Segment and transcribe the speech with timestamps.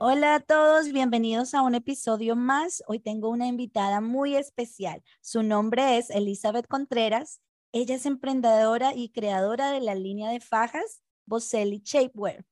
[0.00, 2.84] Hola a todos, bienvenidos a un episodio más.
[2.86, 5.02] Hoy tengo una invitada muy especial.
[5.20, 7.40] Su nombre es Elizabeth Contreras.
[7.72, 12.44] Ella es emprendedora y creadora de la línea de fajas Boselli Shapewear.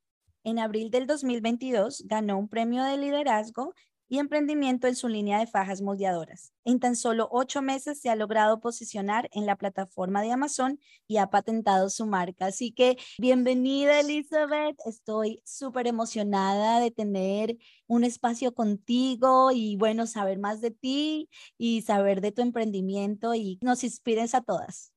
[0.42, 3.74] En abril del 2022 ganó un premio de liderazgo
[4.09, 6.52] y emprendimiento en su línea de fajas moldeadoras.
[6.64, 11.19] En tan solo ocho meses se ha logrado posicionar en la plataforma de Amazon y
[11.19, 12.47] ha patentado su marca.
[12.47, 20.39] Así que bienvenida Elizabeth, estoy súper emocionada de tener un espacio contigo y bueno, saber
[20.39, 24.95] más de ti y saber de tu emprendimiento y nos inspires a todas.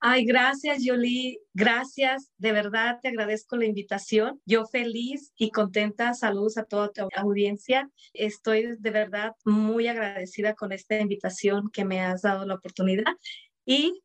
[0.00, 1.40] Ay, gracias, Yoli.
[1.54, 2.30] Gracias.
[2.38, 4.40] De verdad te agradezco la invitación.
[4.44, 6.14] Yo feliz y contenta.
[6.14, 7.90] Saludos a toda tu audiencia.
[8.12, 13.12] Estoy de verdad muy agradecida con esta invitación que me has dado la oportunidad
[13.66, 14.00] y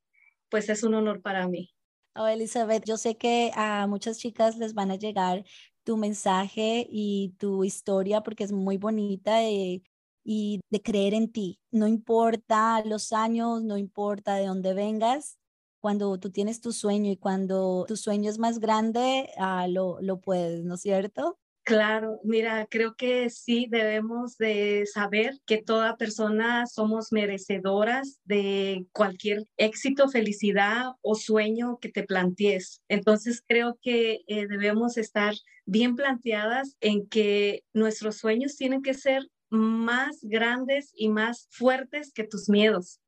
[0.50, 1.72] pues es un honor para mí.
[2.16, 5.44] Oh, Elizabeth, yo sé que a muchas chicas les van a llegar
[5.84, 9.84] tu mensaje y tu historia porque es muy bonita y
[10.24, 11.60] de creer en ti.
[11.70, 15.38] No importa los años, no importa de dónde vengas,
[15.84, 20.22] cuando tú tienes tu sueño y cuando tu sueño es más grande, ah, lo, lo
[20.22, 21.38] puedes, ¿no es cierto?
[21.64, 29.44] Claro, mira, creo que sí debemos de saber que toda persona somos merecedoras de cualquier
[29.58, 32.82] éxito, felicidad o sueño que te plantees.
[32.88, 35.34] Entonces creo que eh, debemos estar
[35.66, 42.24] bien planteadas en que nuestros sueños tienen que ser más grandes y más fuertes que
[42.24, 43.02] tus miedos.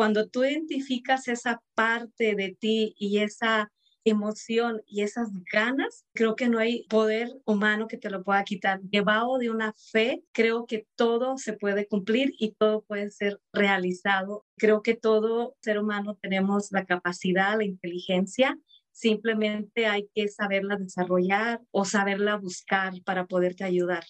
[0.00, 3.70] Cuando tú identificas esa parte de ti y esa
[4.02, 8.80] emoción y esas ganas, creo que no hay poder humano que te lo pueda quitar.
[8.90, 14.46] Llevado de una fe, creo que todo se puede cumplir y todo puede ser realizado.
[14.56, 18.58] Creo que todo ser humano tenemos la capacidad, la inteligencia.
[18.92, 24.04] Simplemente hay que saberla desarrollar o saberla buscar para poderte ayudar.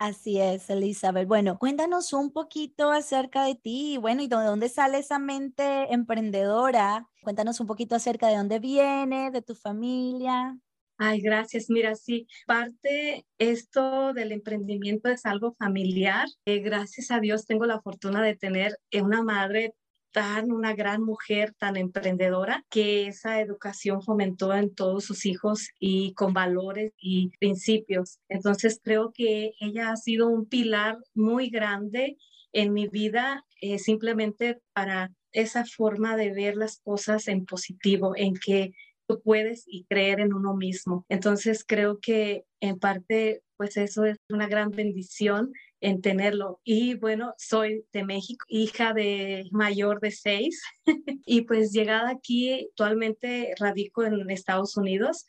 [0.00, 1.26] Así es, Elizabeth.
[1.26, 7.08] Bueno, cuéntanos un poquito acerca de ti, bueno, y de dónde sale esa mente emprendedora.
[7.20, 10.56] Cuéntanos un poquito acerca de dónde viene, de tu familia.
[11.00, 11.70] Ay, gracias.
[11.70, 16.26] Mira, sí, parte esto del emprendimiento es algo familiar.
[16.44, 19.74] Eh, gracias a Dios tengo la fortuna de tener una madre
[20.12, 26.12] tan una gran mujer, tan emprendedora, que esa educación fomentó en todos sus hijos y
[26.14, 28.18] con valores y principios.
[28.28, 32.16] Entonces creo que ella ha sido un pilar muy grande
[32.52, 38.34] en mi vida, eh, simplemente para esa forma de ver las cosas en positivo, en
[38.34, 38.72] que
[39.06, 41.04] tú puedes y creer en uno mismo.
[41.08, 46.60] Entonces creo que en parte, pues eso es una gran bendición en tenerlo.
[46.64, 50.62] Y bueno, soy de México, hija de mayor de seis,
[51.26, 55.26] y pues llegada aquí, actualmente radico en Estados Unidos.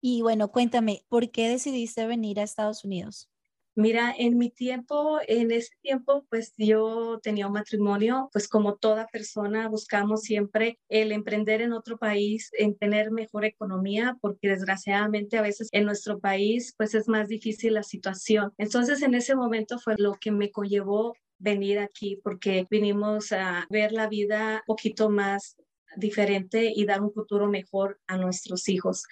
[0.00, 3.28] Y bueno, cuéntame, ¿por qué decidiste venir a Estados Unidos?
[3.76, 9.06] Mira, en mi tiempo, en ese tiempo, pues yo tenía un matrimonio, pues como toda
[9.06, 15.42] persona buscamos siempre el emprender en otro país, en tener mejor economía, porque desgraciadamente a
[15.42, 18.52] veces en nuestro país, pues es más difícil la situación.
[18.58, 23.92] Entonces, en ese momento fue lo que me conllevó venir aquí, porque vinimos a ver
[23.92, 25.56] la vida un poquito más
[25.96, 29.04] diferente y dar un futuro mejor a nuestros hijos.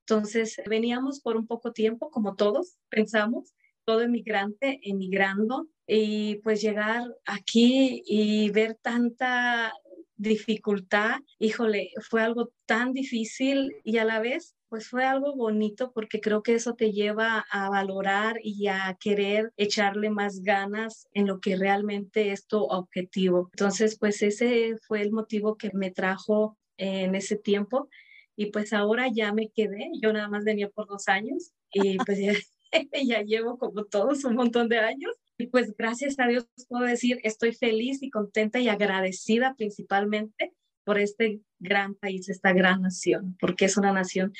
[0.00, 3.54] Entonces, veníamos por un poco tiempo, como todos pensamos,
[3.84, 9.72] todo emigrante emigrando y pues llegar aquí y ver tanta
[10.16, 16.20] dificultad, híjole, fue algo tan difícil y a la vez pues fue algo bonito porque
[16.20, 21.40] creo que eso te lleva a valorar y a querer echarle más ganas en lo
[21.40, 23.50] que realmente es tu objetivo.
[23.52, 27.88] Entonces, pues ese fue el motivo que me trajo en ese tiempo
[28.36, 32.18] y pues ahora ya me quedé, yo nada más venía por dos años y pues
[33.04, 35.12] ya llevo como todos un montón de años.
[35.38, 40.52] Y pues gracias a Dios puedo decir, estoy feliz y contenta y agradecida principalmente
[40.84, 44.32] por este gran país, esta gran nación, porque es una nación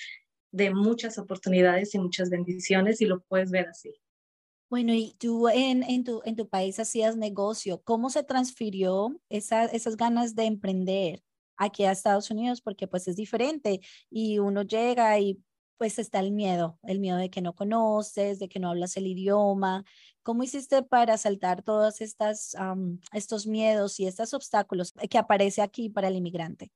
[0.53, 3.95] de muchas oportunidades y muchas bendiciones y lo puedes ver así.
[4.69, 9.65] Bueno, y tú en, en, tu, en tu país hacías negocio, ¿cómo se transfirió esa,
[9.65, 11.23] esas ganas de emprender
[11.57, 12.61] aquí a Estados Unidos?
[12.61, 13.81] Porque pues es diferente
[14.11, 15.41] y uno llega y
[15.81, 19.07] pues está el miedo, el miedo de que no conoces, de que no hablas el
[19.07, 19.83] idioma.
[20.23, 22.55] ¿Cómo hiciste para saltar todos estas,
[23.15, 26.71] estos miedos y estos obstáculos que aparece aquí para el inmigrante?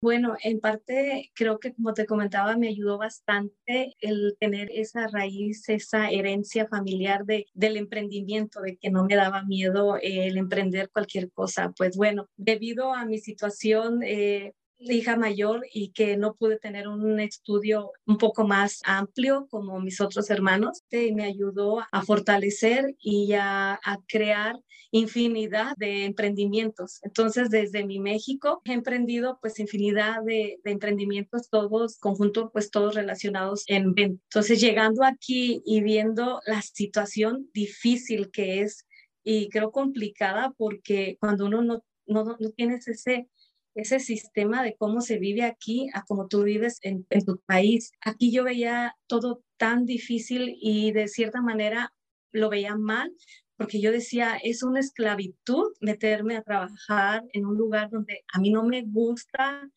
[0.00, 5.68] Bueno, en parte creo que como te comentaba, me ayudó bastante el tener esa raíz,
[5.68, 11.30] esa herencia familiar de, del emprendimiento, de que no me daba miedo el emprender cualquier
[11.30, 11.74] cosa.
[11.76, 17.18] Pues bueno, debido a mi situación, eh, hija mayor y que no pude tener un
[17.20, 20.82] estudio un poco más amplio como mis otros hermanos.
[20.90, 24.56] Y me ayudó a fortalecer y a, a crear
[24.90, 27.00] infinidad de emprendimientos.
[27.02, 32.94] Entonces, desde mi México he emprendido pues infinidad de, de emprendimientos, todos conjuntos, pues todos
[32.94, 34.22] relacionados en venta.
[34.30, 38.86] Entonces, llegando aquí y viendo la situación difícil que es
[39.24, 43.28] y creo complicada porque cuando uno no, no, no tienes ese
[43.76, 47.92] ese sistema de cómo se vive aquí a cómo tú vives en, en, tu país.
[48.00, 51.92] Aquí yo veía todo tan difícil y de cierta manera
[52.32, 53.12] lo veía mal
[53.56, 58.50] porque yo decía, es una esclavitud meterme a trabajar en un lugar donde a mí
[58.50, 59.70] no me gusta,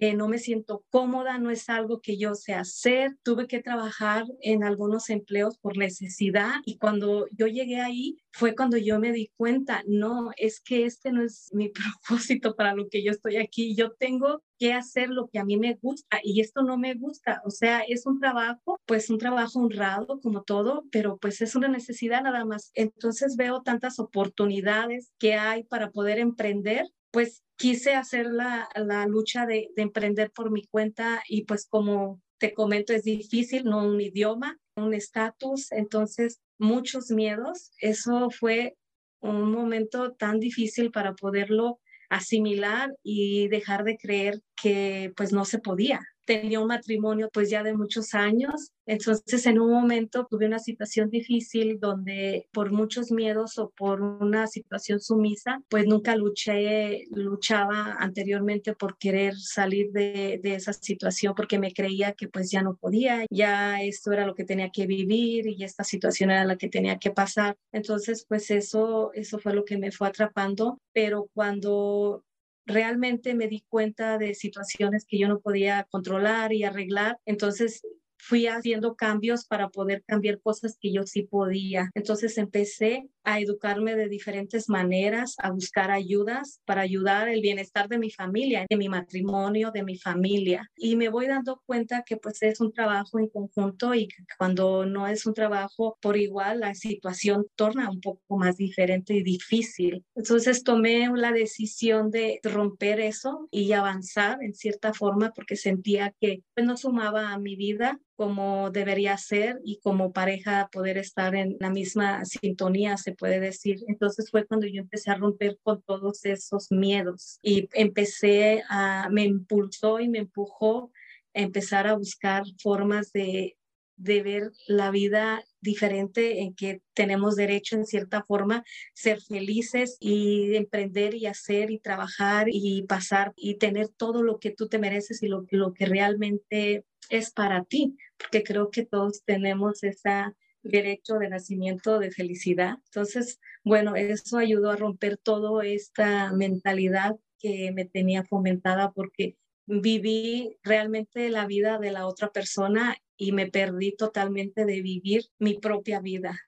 [0.00, 3.16] eh, no me siento cómoda, no es algo que yo sé hacer.
[3.22, 8.76] Tuve que trabajar en algunos empleos por necesidad y cuando yo llegué ahí fue cuando
[8.76, 11.70] yo me di cuenta, no, es que este no es mi
[12.08, 13.74] propósito para lo que yo estoy aquí.
[13.74, 17.40] Yo tengo que hacer lo que a mí me gusta y esto no me gusta.
[17.44, 21.68] O sea, es un trabajo, pues un trabajo honrado como todo, pero pues es una
[21.68, 22.70] necesidad nada más.
[22.74, 29.46] Entonces veo tantas oportunidades que hay para poder emprender pues quise hacer la, la lucha
[29.46, 34.00] de, de, emprender por mi cuenta y pues como te comento es difícil, no un
[34.00, 37.72] idioma, un estatus, entonces muchos miedos.
[37.80, 38.76] Eso fue
[39.20, 45.58] un momento tan difícil para poderlo asimilar y dejar de creer que pues no se
[45.58, 50.58] podía tenía un matrimonio pues ya de muchos años, entonces en un momento tuve una
[50.58, 57.96] situación difícil donde por muchos miedos o por una situación sumisa, pues nunca luché, luchaba
[57.98, 62.76] anteriormente por querer salir de, de esa situación porque me creía que pues ya no
[62.76, 66.68] podía, ya esto era lo que tenía que vivir y esta situación era la que
[66.68, 67.56] tenía que pasar.
[67.72, 72.22] Entonces pues eso, eso fue lo que me fue atrapando, pero cuando
[72.68, 77.18] realmente me di cuenta de situaciones que yo no podía controlar y arreglar.
[77.24, 77.82] Entonces
[78.18, 81.90] fui haciendo cambios para poder cambiar cosas que yo sí podía.
[81.94, 87.98] Entonces empecé a educarme de diferentes maneras, a buscar ayudas para ayudar el bienestar de
[87.98, 90.66] mi familia, de mi matrimonio, de mi familia.
[90.74, 94.08] Y me voy dando cuenta que pues es un trabajo en conjunto y
[94.38, 99.22] cuando no es un trabajo por igual, la situación torna un poco más diferente y
[99.22, 100.06] difícil.
[100.14, 106.44] Entonces tomé la decisión de romper eso y avanzar en cierta forma porque sentía que
[106.54, 111.56] pues, no sumaba a mi vida como debería ser y como pareja poder estar en
[111.60, 113.78] la misma sintonía, se puede decir.
[113.86, 119.22] Entonces fue cuando yo empecé a romper con todos esos miedos y empecé a, me
[119.22, 120.90] impulsó y me empujó
[121.32, 123.56] a empezar a buscar formas de,
[123.98, 128.64] de ver la vida diferente en que tenemos derecho en cierta forma
[128.94, 134.50] ser felices y emprender y hacer y trabajar y pasar y tener todo lo que
[134.50, 139.22] tú te mereces y lo, lo que realmente es para ti, porque creo que todos
[139.24, 140.24] tenemos ese
[140.62, 142.76] derecho de nacimiento de felicidad.
[142.86, 149.36] Entonces, bueno, eso ayudó a romper toda esta mentalidad que me tenía fomentada porque
[149.68, 155.54] viví realmente la vida de la otra persona y me perdí totalmente de vivir mi
[155.54, 156.40] propia vida.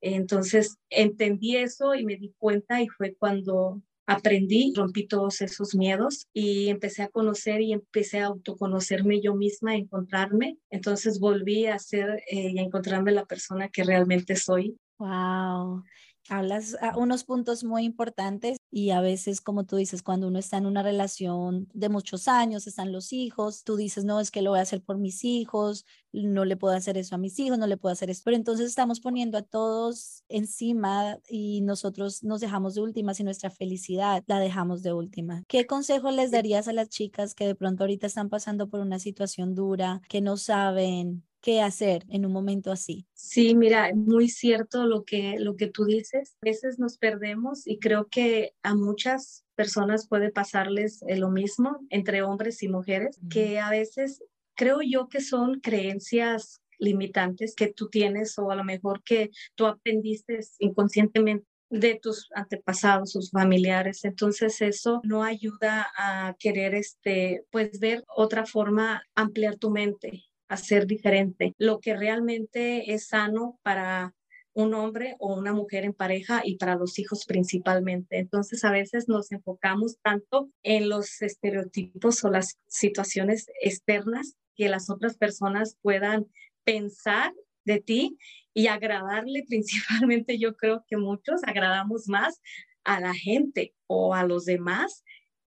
[0.00, 6.26] Entonces entendí eso y me di cuenta y fue cuando aprendí, rompí todos esos miedos
[6.32, 10.58] y empecé a conocer y empecé a autoconocerme yo misma, a encontrarme.
[10.70, 14.76] Entonces volví a ser eh, y a encontrarme la persona que realmente soy.
[14.98, 15.82] Wow.
[16.28, 20.56] Hablas a unos puntos muy importantes y a veces, como tú dices, cuando uno está
[20.58, 24.50] en una relación de muchos años, están los hijos, tú dices, no, es que lo
[24.50, 27.66] voy a hacer por mis hijos, no le puedo hacer eso a mis hijos, no
[27.66, 32.74] le puedo hacer esto, pero entonces estamos poniendo a todos encima y nosotros nos dejamos
[32.74, 35.44] de última y nuestra felicidad la dejamos de última.
[35.48, 38.98] ¿Qué consejo les darías a las chicas que de pronto ahorita están pasando por una
[38.98, 43.06] situación dura, que no saben qué hacer en un momento así.
[43.14, 46.36] Sí, mira, muy cierto lo que, lo que tú dices.
[46.42, 51.86] A veces nos perdemos y creo que a muchas personas puede pasarles eh, lo mismo
[51.88, 54.24] entre hombres y mujeres, que a veces
[54.56, 59.66] creo yo que son creencias limitantes que tú tienes o a lo mejor que tú
[59.66, 64.04] aprendiste inconscientemente de tus antepasados, sus familiares.
[64.04, 70.56] Entonces eso no ayuda a querer este pues ver otra forma, ampliar tu mente a
[70.56, 74.14] ser diferente, lo que realmente es sano para
[74.56, 78.18] un hombre o una mujer en pareja y para los hijos principalmente.
[78.18, 84.88] Entonces a veces nos enfocamos tanto en los estereotipos o las situaciones externas que las
[84.88, 86.26] otras personas puedan
[86.64, 87.34] pensar
[87.64, 88.16] de ti
[88.54, 92.40] y agradarle principalmente yo creo que muchos agradamos más
[92.84, 95.04] a la gente o a los demás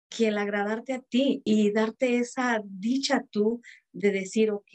[0.09, 3.61] que el agradarte a ti y darte esa dicha tú
[3.99, 4.75] de decir, ok,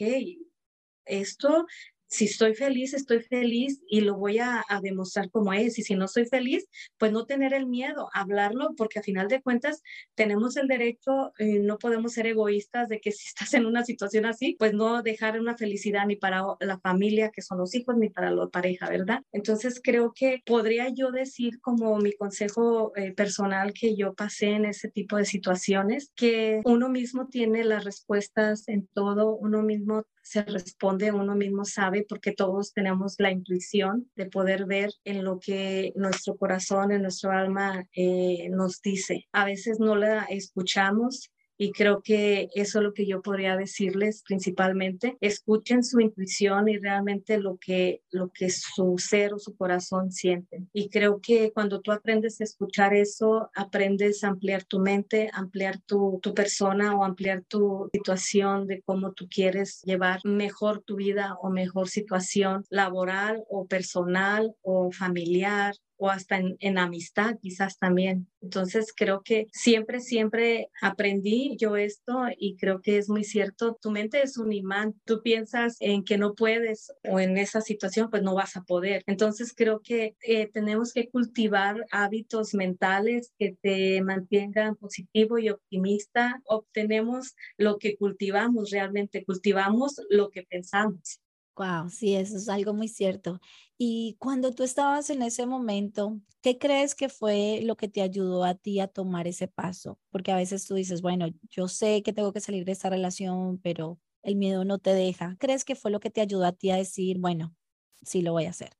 [1.04, 1.66] esto
[2.12, 5.78] si estoy feliz, estoy feliz y lo voy a, demostrar como es.
[5.78, 6.66] Y si no soy feliz,
[6.98, 9.82] pues no tener el miedo, hablarlo, porque a final de cuentas
[10.14, 14.26] tenemos el derecho, eh, no podemos ser egoístas de que si estás en una situación
[14.26, 18.10] así, pues no dejar una felicidad ni para la familia, que son los hijos, ni
[18.10, 19.22] para la pareja, ¿verdad?
[19.32, 24.66] Entonces creo que podría yo decir como mi consejo eh, personal que yo pasé en
[24.66, 30.42] ese tipo de situaciones, que uno mismo tiene las respuestas en todo, uno mismo se
[30.42, 35.92] responde, uno mismo sabe, porque todos tenemos la intuición de poder ver en lo que
[35.96, 39.28] nuestro corazón, en nuestro alma eh, nos dice.
[39.32, 41.30] A veces no la escuchamos
[41.62, 45.16] y creo que eso es lo que yo podría decirles principalmente.
[45.20, 50.68] Escuchen su intuición y realmente lo que, lo que su ser o su corazón sienten.
[50.72, 55.78] Y creo que cuando tú aprendes a escuchar eso, aprendes a ampliar tu mente, ampliar
[55.86, 61.36] tu, tu persona o ampliar tu situación de cómo tú quieres llevar mejor tu vida
[61.42, 68.26] o mejor situación laboral o personal o familiar o hasta en, amistad quizás también.
[68.40, 73.92] Entonces creo que siempre, siempre aprendí yo esto y creo que es muy cierto, tu
[73.92, 78.24] mente es un imán, tú piensas en que no puedes o en esa situación pues
[78.24, 79.04] no vas a poder.
[79.06, 86.42] Entonces creo que eh, tenemos que cultivar hábitos mentales que te mantengan positivo y optimista.
[86.46, 91.21] Obtenemos lo que cultivamos realmente, cultivamos lo que pensamos.
[91.56, 93.38] Wow, sí, eso es algo muy cierto.
[93.76, 98.44] Y cuando tú estabas en ese momento, ¿qué crees que fue lo que te ayudó
[98.44, 100.00] a ti a tomar ese paso?
[100.10, 103.58] Porque a veces tú dices, bueno, yo sé que tengo que salir de esta relación,
[103.58, 105.36] pero el miedo no te deja.
[105.38, 107.54] ¿Crees que fue lo que te ayudó a ti a decir, bueno,
[108.02, 108.70] sí lo voy a hacer?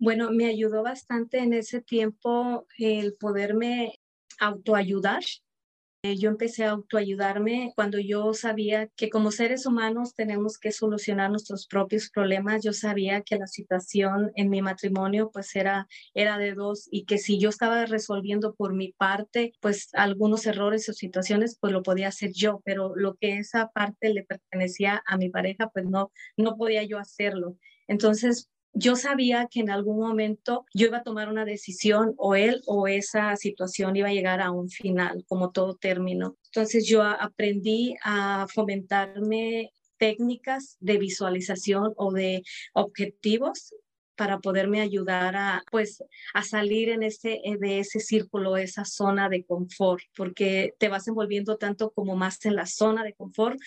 [0.00, 3.94] Bueno, me ayudó bastante en ese tiempo el poderme
[4.38, 5.22] autoayudar
[6.02, 11.66] yo empecé a autoayudarme cuando yo sabía que como seres humanos tenemos que solucionar nuestros
[11.66, 12.62] propios problemas.
[12.62, 17.18] Yo sabía que la situación en mi matrimonio pues era, era de dos y que
[17.18, 22.08] si yo estaba resolviendo por mi parte pues algunos errores o situaciones pues lo podía
[22.08, 26.56] hacer yo, pero lo que esa parte le pertenecía a mi pareja pues no, no
[26.56, 27.56] podía yo hacerlo.
[27.88, 32.62] Entonces, yo sabía que en algún momento yo iba a tomar una decisión o él
[32.66, 36.36] o esa situación iba a llegar a un final, como todo término.
[36.46, 42.42] Entonces yo aprendí a fomentarme técnicas de visualización o de
[42.72, 43.74] objetivos
[44.14, 46.02] para poderme ayudar a pues
[46.34, 51.56] a salir en ese de ese círculo, esa zona de confort, porque te vas envolviendo
[51.56, 53.58] tanto como más en la zona de confort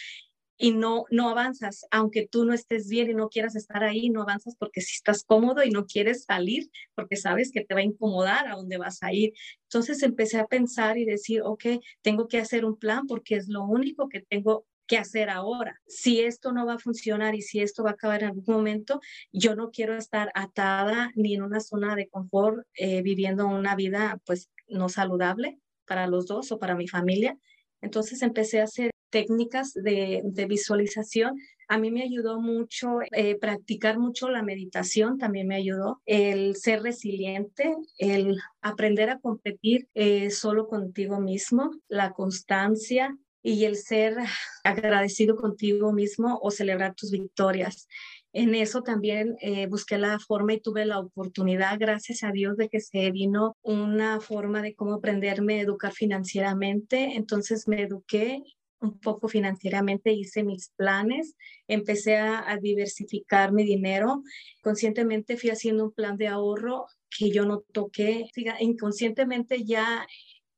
[0.61, 4.21] y no, no avanzas, aunque tú no estés bien y no quieras estar ahí, no
[4.21, 7.83] avanzas porque si estás cómodo y no quieres salir porque sabes que te va a
[7.83, 9.33] incomodar a dónde vas a ir.
[9.63, 11.65] Entonces empecé a pensar y decir, ok,
[12.03, 15.81] tengo que hacer un plan porque es lo único que tengo que hacer ahora.
[15.87, 19.01] Si esto no va a funcionar y si esto va a acabar en algún momento,
[19.31, 24.21] yo no quiero estar atada ni en una zona de confort eh, viviendo una vida
[24.27, 27.35] pues no saludable para los dos o para mi familia.
[27.81, 31.35] Entonces empecé a hacer técnicas de, visualización.
[31.67, 36.81] A mí me ayudó mucho eh, practicar mucho la meditación, también me ayudó el ser
[36.81, 44.15] resiliente, el aprender a competir eh, solo contigo mismo, la constancia y el ser
[44.63, 47.87] agradecido contigo mismo o celebrar tus victorias.
[48.33, 52.69] En eso también eh, busqué la forma y tuve la oportunidad, gracias a Dios, de
[52.69, 57.15] que se vino una forma de cómo aprenderme a educar financieramente.
[57.15, 58.41] Entonces me eduqué
[58.79, 61.35] un poco financieramente, hice mis planes,
[61.67, 64.23] empecé a, diversificar mi dinero,
[64.63, 68.27] conscientemente fui haciendo un plan de ahorro que yo no toqué,
[68.59, 70.07] inconscientemente ya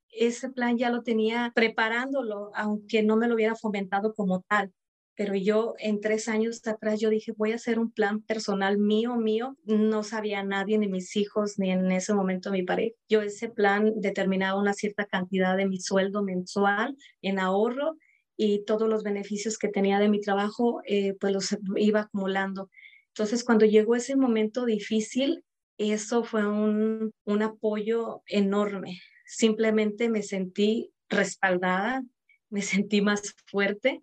[0.09, 4.71] ese plan ya lo tenía preparándolo, aunque no me lo hubiera fomentado como tal.
[5.15, 9.15] Pero yo en tres años atrás yo dije, voy a hacer un plan personal mío,
[9.15, 9.57] mío.
[9.65, 12.95] No sabía nadie, ni mis hijos, ni en ese momento mi pareja.
[13.07, 17.97] Yo ese plan determinaba una cierta cantidad de mi sueldo mensual en ahorro
[18.35, 22.69] y todos los beneficios que tenía de mi trabajo, eh, pues los iba acumulando.
[23.09, 25.43] Entonces, cuando llegó ese momento difícil,
[25.77, 28.99] eso fue un, un apoyo enorme.
[29.27, 32.03] Simplemente me sentí respaldada,
[32.49, 34.01] me sentí más fuerte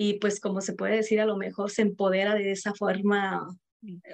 [0.00, 3.48] y pues como se puede decir, a lo mejor se empodera de esa forma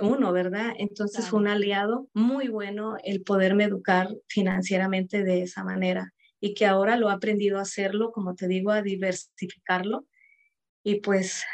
[0.01, 0.73] uno, ¿verdad?
[0.79, 6.65] Entonces fue un aliado muy bueno el poderme educar financieramente de esa manera y que
[6.65, 10.07] ahora lo he aprendido a hacerlo, como te digo, a diversificarlo
[10.83, 11.45] y pues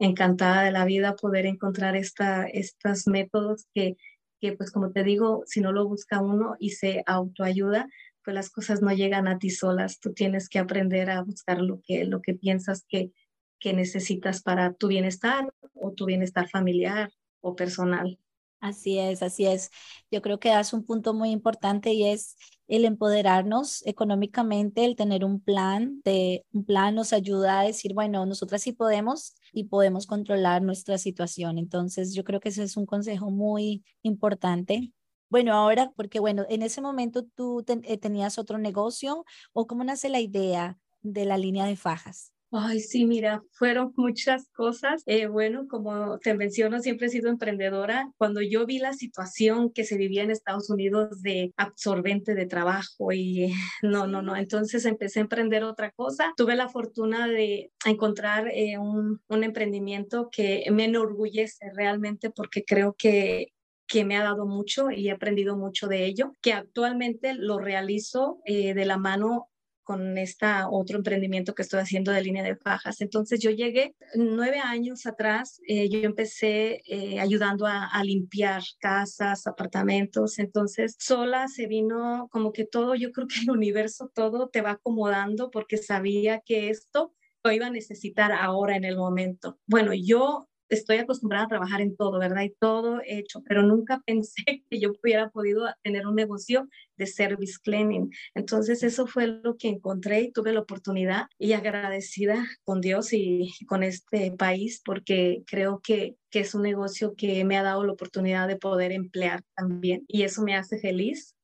[0.00, 3.96] encantada de la vida poder encontrar esta, estos métodos que,
[4.40, 7.86] que, pues como te digo, si no lo busca uno y se autoayuda,
[8.24, 10.00] pues las cosas no llegan a ti solas.
[10.00, 13.12] Tú tienes que aprender a buscar lo que, lo que piensas que,
[13.58, 17.10] que necesitas para tu bienestar o tu bienestar familiar
[17.40, 18.18] o personal.
[18.60, 19.70] Así es, así es.
[20.10, 22.36] Yo creo que das un punto muy importante y es
[22.68, 28.24] el empoderarnos económicamente, el tener un plan, de un plan nos ayuda a decir, bueno,
[28.26, 31.58] nosotras sí podemos y podemos controlar nuestra situación.
[31.58, 34.92] Entonces, yo creo que ese es un consejo muy importante.
[35.28, 40.08] Bueno, ahora, porque bueno, en ese momento tú eh, tenías otro negocio o cómo nace
[40.08, 42.32] la idea de la línea de fajas.
[42.58, 45.02] Ay, sí, mira, fueron muchas cosas.
[45.04, 48.10] Eh, bueno, como te menciono, siempre he sido emprendedora.
[48.16, 53.12] Cuando yo vi la situación que se vivía en Estados Unidos de absorbente de trabajo
[53.12, 53.48] y
[53.82, 56.32] no, no, no, entonces empecé a emprender otra cosa.
[56.34, 62.94] Tuve la fortuna de encontrar eh, un, un emprendimiento que me enorgullece realmente porque creo
[62.96, 63.52] que
[63.88, 68.40] que me ha dado mucho y he aprendido mucho de ello, que actualmente lo realizo
[68.44, 69.48] eh, de la mano
[69.86, 73.00] con este otro emprendimiento que estoy haciendo de línea de fajas.
[73.00, 79.46] Entonces yo llegué nueve años atrás, eh, yo empecé eh, ayudando a, a, limpiar casas,
[79.46, 84.60] apartamentos, entonces sola se vino como que todo, yo creo que el universo todo te
[84.60, 87.14] va acomodando porque sabía que esto
[87.44, 89.60] lo iba a necesitar ahora en el momento.
[89.66, 92.42] Bueno, yo estoy acostumbrada a trabajar en todo, ¿verdad?
[92.42, 97.58] Y todo hecho, pero nunca pensé que yo hubiera podido tener un negocio de service
[97.62, 98.10] cleaning.
[98.34, 103.50] Entonces eso fue lo que encontré y tuve la oportunidad y agradecida con Dios y
[103.66, 107.92] con este país porque creo que, que es un negocio que me ha dado la
[107.92, 111.34] oportunidad de poder emplear también y eso me hace feliz.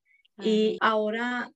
[0.41, 1.51] Y ahora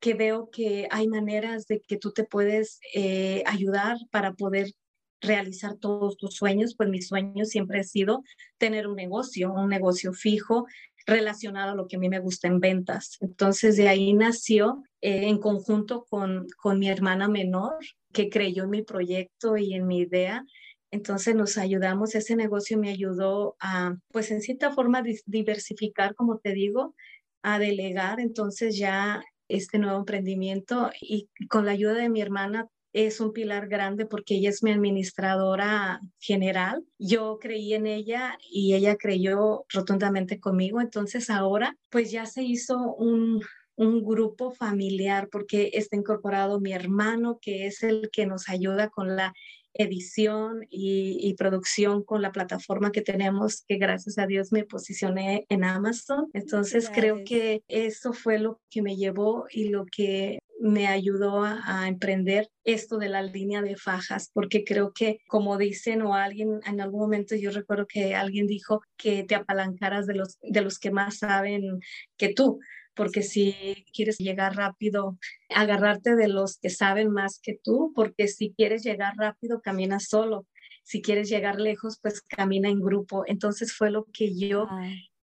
[0.00, 4.72] que veo que hay maneras de que tú te puedes eh, ayudar para poder
[5.20, 8.22] realizar todos tus sueños, pues mi sueño siempre ha sido
[8.58, 10.66] tener un negocio, un negocio fijo
[11.06, 13.16] relacionado a lo que a mí me gusta en ventas.
[13.20, 17.74] Entonces de ahí nació eh, en conjunto con, con mi hermana menor,
[18.12, 20.44] que creyó en mi proyecto y en mi idea.
[20.90, 26.52] Entonces nos ayudamos, ese negocio me ayudó a, pues en cierta forma, diversificar, como te
[26.52, 26.94] digo,
[27.42, 33.20] a delegar entonces ya este nuevo emprendimiento y con la ayuda de mi hermana es
[33.20, 36.84] un pilar grande porque ella es mi administradora general.
[36.98, 40.80] Yo creí en ella y ella creyó rotundamente conmigo.
[40.80, 43.42] Entonces ahora pues ya se hizo un,
[43.76, 49.16] un grupo familiar porque está incorporado mi hermano que es el que nos ayuda con
[49.16, 49.32] la
[49.74, 55.64] edición y, producción con la plataforma que tenemos, que gracias a Dios me posicioné en
[55.64, 56.28] Amazon.
[56.34, 61.88] Entonces creo que eso fue lo que me llevó y lo que me ayudó a,
[61.88, 66.80] emprender esto de la línea de fajas, porque creo que, como dicen o alguien, en
[66.80, 70.90] algún momento yo recuerdo que alguien dijo que te apalancaras de los, de los que
[70.90, 71.80] más saben
[72.16, 72.60] que tú,
[72.94, 75.18] porque si quieres llegar rápido,
[75.48, 80.46] agarrarte de los que saben más que tú, porque si quieres llegar rápido, camina solo.
[80.82, 83.24] Si quieres llegar lejos, pues camina en grupo.
[83.26, 84.66] Entonces fue lo que yo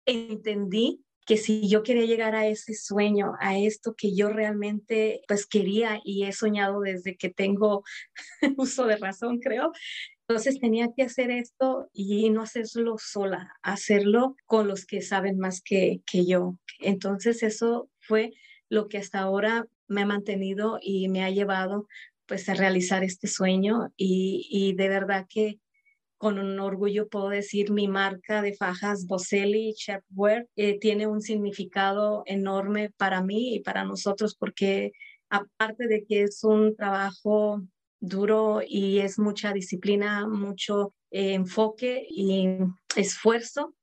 [0.06, 5.46] entendí que si yo quería llegar a ese sueño, a esto que yo realmente pues
[5.46, 7.84] quería y he soñado desde que tengo
[8.58, 9.72] uso de razón, creo,
[10.28, 15.62] entonces tenía que hacer esto y no hacerlo sola, hacerlo con los que saben más
[15.62, 16.58] que, que yo.
[16.80, 18.34] Entonces eso fue
[18.70, 21.88] lo que hasta ahora me ha mantenido y me ha llevado
[22.26, 25.60] pues a realizar este sueño y, y de verdad que
[26.26, 32.24] con un orgullo puedo decir mi marca de fajas Boselli Chefwear eh, tiene un significado
[32.26, 34.92] enorme para mí y para nosotros porque
[35.30, 37.62] aparte de que es un trabajo
[38.00, 42.58] duro y es mucha disciplina, mucho eh, enfoque y
[42.96, 43.76] esfuerzo,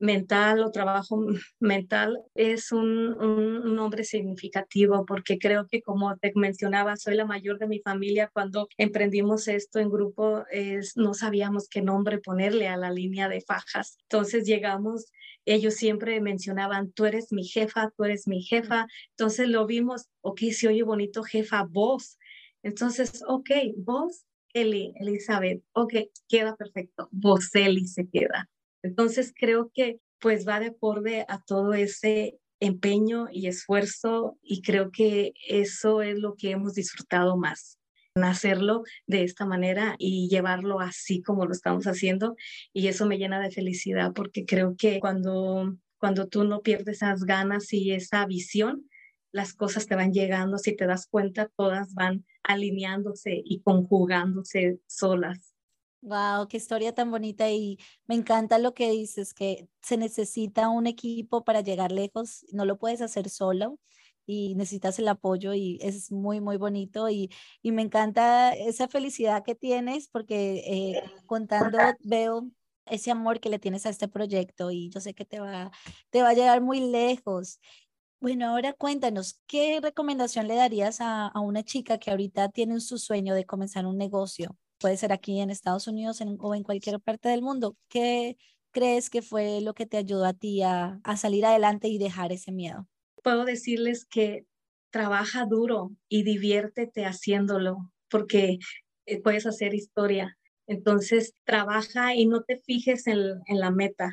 [0.00, 1.24] mental o trabajo
[1.60, 7.58] mental es un, un, nombre significativo porque creo que como te mencionaba, soy la mayor
[7.58, 8.30] de mi familia.
[8.32, 13.42] Cuando emprendimos esto en grupo, es, no sabíamos qué nombre ponerle a la línea de
[13.42, 13.98] fajas.
[14.08, 15.06] Entonces llegamos,
[15.44, 18.86] ellos siempre mencionaban, tú eres mi jefa, tú eres mi jefa.
[19.10, 22.18] Entonces lo vimos, ok, si oye bonito jefa, vos.
[22.62, 25.94] Entonces, ok, vos, Eli, Elizabeth, ok,
[26.28, 28.48] queda perfecto, vos, Eli, se queda.
[28.82, 34.90] Entonces creo que pues va de acorde a todo ese empeño y esfuerzo y creo
[34.90, 37.78] que eso es lo que hemos disfrutado más.
[38.16, 42.36] hacerlo de esta manera y llevarlo así como lo estamos haciendo.
[42.72, 47.24] Y eso me llena de felicidad porque creo que cuando, cuando tú no pierdes esas
[47.24, 48.90] ganas y esa visión,
[49.32, 55.54] las cosas te van llegando, si te das cuenta, todas van alineándose y conjugándose solas.
[56.02, 60.86] Wow, qué historia tan bonita y me encanta lo que dices, que se necesita un
[60.86, 63.78] equipo para llegar lejos, no lo puedes hacer solo
[64.24, 69.44] y necesitas el apoyo y es muy, muy bonito y, y me encanta esa felicidad
[69.44, 72.48] que tienes porque eh, contando veo
[72.86, 75.70] ese amor que le tienes a este proyecto y yo sé que te va,
[76.08, 77.60] te va a llegar muy lejos.
[78.20, 82.98] Bueno, ahora cuéntanos, ¿qué recomendación le darías a, a una chica que ahorita tiene su
[82.98, 84.56] sueño de comenzar un negocio?
[84.80, 87.76] Puede ser aquí en Estados Unidos o en cualquier parte del mundo.
[87.88, 88.36] ¿Qué
[88.72, 92.50] crees que fue lo que te ayudó a ti a, salir adelante y dejar ese
[92.50, 92.88] miedo?
[93.22, 94.46] Puedo decirles que
[94.90, 98.58] trabaja duro y diviértete haciéndolo, porque
[99.06, 100.36] eh, puedes hacer historia.
[100.66, 104.10] Entonces, trabaja y no te fijes en, la meta.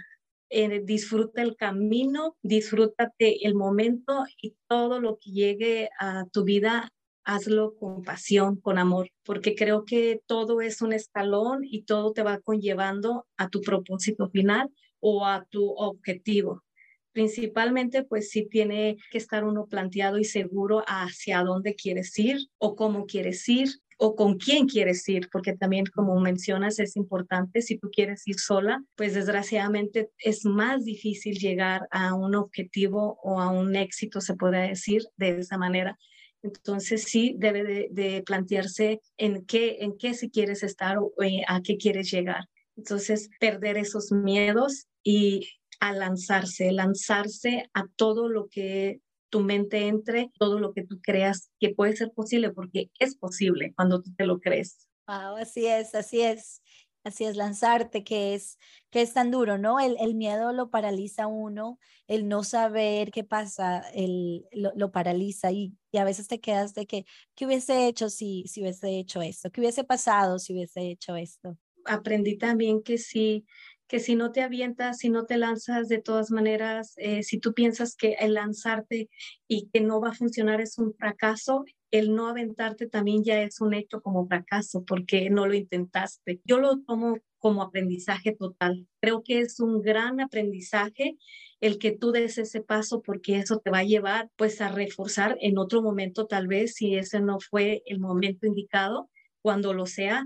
[0.49, 6.91] Eh, disfruta el camino, disfrútate el momento y todo lo que llegue a tu vida
[7.27, 12.23] hazlo con pasión, con amor, porque creo que todo es un escalón y todo te
[12.23, 14.69] va conllevando a tu propósito final
[15.01, 16.63] o a tu objetivo.
[17.11, 22.77] Principalmente, pues sí tiene que estar uno planteado y seguro hacia dónde quieres ir o
[22.77, 27.77] cómo quieres ir o con quién quieres ir, porque también como mencionas es importante, si
[27.77, 33.49] tú quieres ir sola, pues desgraciadamente es más difícil llegar a un objetivo o a
[33.49, 35.97] un éxito, se puede decir, de esa manera.
[36.43, 41.61] Entonces sí debe de, plantearse en qué, en qué si quieres estar o eh, a
[41.61, 42.45] qué quieres llegar.
[42.75, 45.47] Entonces perder esos miedos y
[45.79, 51.51] a lanzarse, lanzarse a todo lo que tu mente entre, todo lo que tú creas
[51.59, 54.87] que puede ser posible, porque es posible cuando tú te lo crees.
[55.07, 56.61] Wow, así es, así es.
[57.03, 58.57] Así es, lanzarte, que es,
[58.89, 59.79] que es tan duro, ¿no?
[59.79, 64.91] El, el miedo lo paraliza a uno, el no saber qué pasa, el, lo, lo
[64.91, 67.05] paraliza y, y, a veces te quedas de que,
[67.35, 69.51] ¿qué hubiese hecho si, si hubiese hecho esto?
[69.51, 71.57] ¿Qué hubiese pasado si hubiese hecho esto?
[71.85, 73.45] Aprendí también que si,
[73.87, 77.53] que si no te avientas, si no te lanzas, de todas maneras, eh, si tú
[77.53, 79.09] piensas que el lanzarte
[79.47, 83.61] y que no va a funcionar es un fracaso, el no aventarte también ya es
[83.61, 86.41] un hecho como fracaso porque no lo intentaste.
[86.43, 88.85] Yo lo tomo como aprendizaje total.
[88.99, 91.17] Creo que es un gran aprendizaje
[91.61, 95.37] el que tú des ese paso porque eso te va a llevar pues a reforzar
[95.39, 99.09] en otro momento tal vez si ese no fue el momento indicado,
[99.41, 100.25] cuando lo sea,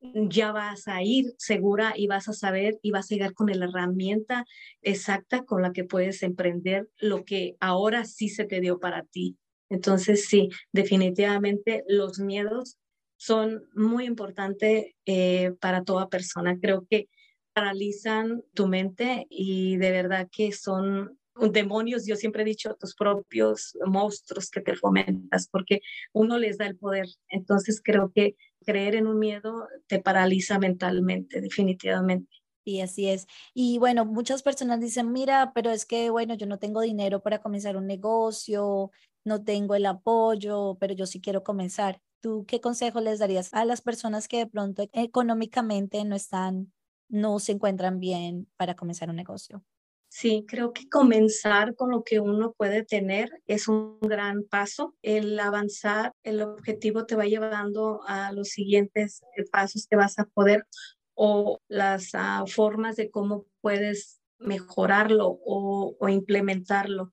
[0.00, 3.64] ya vas a ir segura y vas a saber y vas a llegar con la
[3.64, 4.44] herramienta
[4.80, 9.36] exacta con la que puedes emprender lo que ahora sí se te dio para ti.
[9.70, 12.78] Entonces, sí, definitivamente los miedos
[13.20, 16.58] son muy importantes eh, para toda persona.
[16.58, 17.10] Creo que
[17.52, 21.18] paralizan tu mente y de verdad que son
[21.52, 25.82] demonios, yo siempre he dicho, tus propios monstruos que te fomentas, porque
[26.14, 27.08] uno les da el poder.
[27.28, 32.34] Entonces creo que creer en un miedo te paraliza mentalmente, definitivamente.
[32.64, 33.26] Y así es.
[33.52, 37.42] Y bueno, muchas personas dicen, mira, pero es que, bueno, yo no tengo dinero para
[37.42, 38.90] comenzar un negocio,
[39.24, 42.00] no tengo el apoyo, pero yo sí quiero comenzar.
[42.20, 46.72] ¿Tú qué consejo les darías a las personas que de pronto económicamente no están,
[47.08, 49.64] no se encuentran bien para comenzar un negocio?
[50.12, 54.96] Sí, creo que comenzar con lo que uno puede tener es un gran paso.
[55.02, 60.66] El avanzar, el objetivo te va llevando a los siguientes pasos que vas a poder
[61.14, 67.12] o las ah, formas de cómo puedes mejorarlo o, o implementarlo.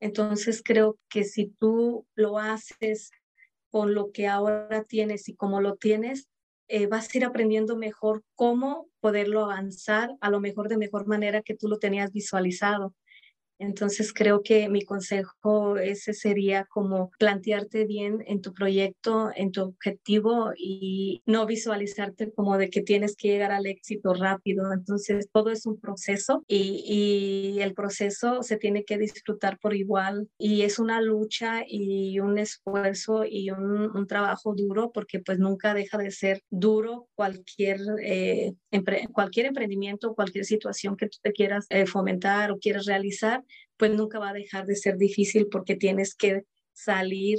[0.00, 3.10] Entonces creo que si tú lo haces
[3.70, 6.28] con lo que ahora tienes y como lo tienes,
[6.68, 11.42] eh, vas a ir aprendiendo mejor cómo poderlo avanzar a lo mejor de mejor manera
[11.42, 12.94] que tú lo tenías visualizado.
[13.60, 19.62] Entonces creo que mi consejo ese sería como plantearte bien en tu proyecto, en tu
[19.62, 24.72] objetivo y no visualizarte como de que tienes que llegar al éxito rápido.
[24.72, 30.28] Entonces todo es un proceso y, y el proceso se tiene que disfrutar por igual
[30.38, 35.74] y es una lucha y un esfuerzo y un, un trabajo duro porque pues nunca
[35.74, 38.54] deja de ser duro cualquier, eh,
[39.12, 43.44] cualquier emprendimiento, cualquier situación que tú te quieras eh, fomentar o quieras realizar
[43.76, 47.38] pues nunca va a dejar de ser difícil porque tienes que salir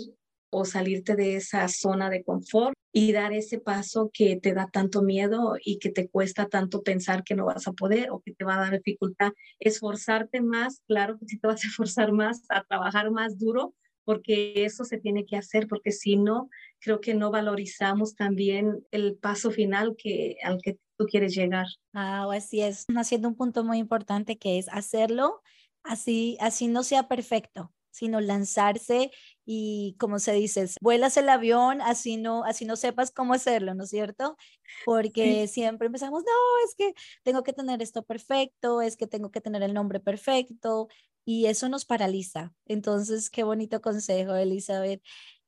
[0.52, 5.02] o salirte de esa zona de confort y dar ese paso que te da tanto
[5.02, 8.43] miedo y que te cuesta tanto pensar que no vas a poder o que te
[8.43, 9.32] va a dar dificultad.
[9.60, 14.65] Esforzarte más, claro que sí te vas a esforzar más, a trabajar más duro, porque
[14.65, 19.52] eso se tiene que hacer, porque si no, creo que no valorizamos también el paso
[19.52, 21.67] final que, al que tú quieres llegar.
[21.93, 25.41] Ah, así es, haciendo un punto muy importante que es hacerlo
[25.84, 29.12] así, así no sea perfecto, sino lanzarse
[29.46, 33.84] y como se dice, vuelas el avión, así no, así no sepas cómo hacerlo, ¿no
[33.84, 34.38] es cierto?
[34.86, 39.41] Porque siempre empezamos, no, es que tengo que tener esto perfecto, es que tengo que
[39.41, 40.88] tener el nombre perfecto
[41.26, 42.54] y eso nos paraliza.
[42.65, 45.02] Entonces, qué bonito consejo, Elizabeth.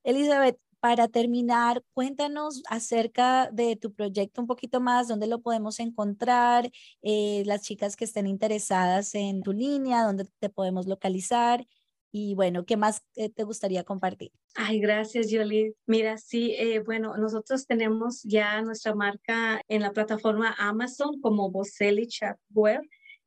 [0.04, 6.70] Elizabeth, para terminar, cuéntanos acerca de tu proyecto un poquito más, dónde lo podemos encontrar,
[7.00, 11.66] eh, las chicas que estén interesadas en tu línea, dónde te podemos localizar
[12.12, 14.30] y bueno, ¿qué más eh, te gustaría compartir?
[14.56, 15.72] Ay, gracias, Jolie.
[15.86, 22.08] Mira, sí, eh, bueno, nosotros tenemos ya nuestra marca en la plataforma Amazon como Boselli
[22.08, 22.86] Chatware.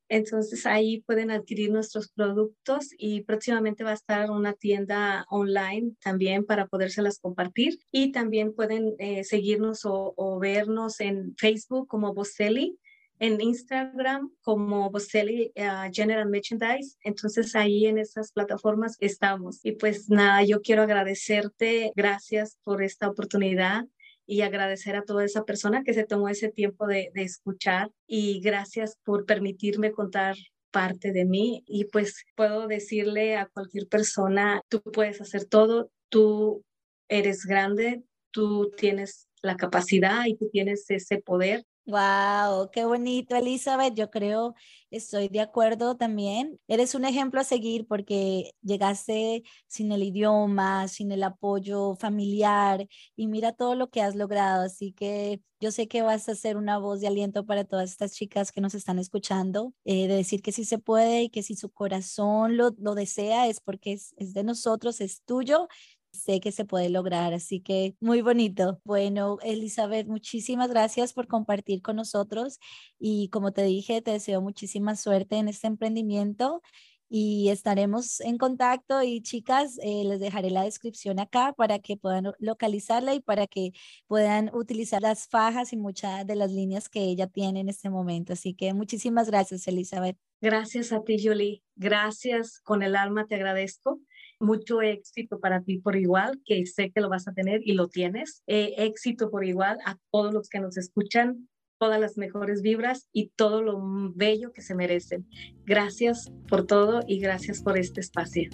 [0.09, 6.45] Entonces ahí pueden adquirir nuestros productos y próximamente va a estar una tienda online también
[6.45, 7.79] para podérselas compartir.
[7.91, 12.77] Y también pueden eh, seguirnos o, vernos en Facebook como Boselli
[13.19, 16.97] en Instagram como Boselli uh, General Merchandise.
[17.01, 19.59] Entonces ahí en esas plataformas estamos.
[19.63, 23.85] Y pues nada, yo quiero agradecerte, gracias por esta oportunidad
[24.27, 28.41] y agradecer a toda esa persona que se tomó ese tiempo de, de escuchar y
[28.41, 30.35] gracias por permitirme contar
[30.69, 31.63] parte de mí.
[31.65, 36.63] Y pues puedo decirle a cualquier persona, tú puedes hacer todo, tú
[37.07, 43.93] eres grande, tú tienes la capacidad y tú tienes ese poder Wow, qué bonito, Elizabeth.
[43.95, 44.55] Yo creo,
[44.91, 46.59] estoy de acuerdo también.
[46.67, 53.27] Eres un ejemplo a seguir porque llegaste sin el idioma, sin el apoyo familiar y
[53.27, 54.63] mira todo lo que has logrado.
[54.65, 58.11] Así que yo sé que vas a ser una voz de aliento para todas estas
[58.13, 61.55] chicas que nos están escuchando, eh, de decir que sí se puede y que si
[61.55, 65.69] su corazón lo, lo desea es porque es, es de nosotros, es tuyo
[66.17, 68.81] sé que se puede lograr, así que muy bonito.
[68.83, 72.59] Bueno, Elizabeth, muchísimas gracias por compartir con nosotros
[72.99, 76.61] y como te dije, te deseo muchísima suerte en este emprendimiento
[77.09, 82.33] y estaremos en contacto y chicas, eh, les dejaré la descripción acá para que puedan
[82.39, 83.71] localizarla y para que
[84.07, 88.33] puedan utilizar las fajas y muchas de las líneas que ella tiene en este momento.
[88.33, 90.17] Así que muchísimas gracias, Elizabeth.
[90.41, 91.63] Gracias a ti, Julie.
[91.75, 93.99] Gracias, con el alma te agradezco
[94.39, 97.87] mucho éxito para ti por igual, que sé que lo vas a tener y lo
[97.87, 98.43] tienes.
[98.47, 101.47] Eh, éxito por igual a todos los que nos escuchan,
[101.79, 103.79] todas las mejores vibras y todo lo
[104.15, 105.27] bello que se merecen.
[105.65, 108.49] Gracias por todo y gracias por este espacio.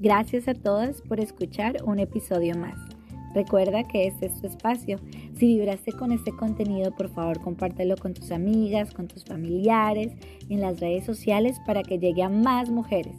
[0.00, 2.93] Gracias a todas por escuchar un episodio más.
[3.34, 4.98] Recuerda que este es tu espacio.
[5.36, 10.12] Si vibraste con este contenido, por favor compártelo con tus amigas, con tus familiares,
[10.48, 13.16] en las redes sociales para que llegue a más mujeres.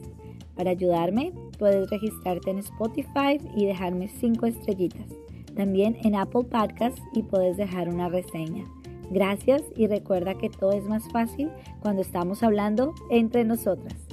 [0.56, 5.08] Para ayudarme, puedes registrarte en Spotify y dejarme 5 estrellitas.
[5.54, 8.66] También en Apple Podcasts y puedes dejar una reseña.
[9.12, 11.50] Gracias y recuerda que todo es más fácil
[11.82, 14.05] cuando estamos hablando entre nosotras.